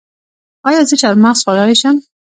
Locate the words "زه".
0.89-0.95